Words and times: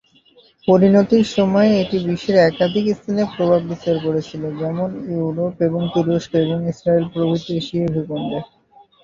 পরিণতির 0.67 1.25
সময়ে 1.35 1.71
এটি 1.81 1.97
বিশ্বের 2.07 2.37
একাধিক 2.41 2.85
স্থানে 2.93 3.23
প্রভাব 3.33 3.61
বিস্তার 3.69 3.95
করেছিল, 4.05 4.43
যেমন 4.59 4.89
ইউরোপ 5.11 5.53
এবং 5.67 5.81
তুরস্ক 5.93 6.31
ও 6.47 6.67
ইস্রায়েল 6.71 7.05
প্রভৃতি 7.13 7.51
এশীয় 7.59 7.85
ভূখণ্ড। 7.95 8.31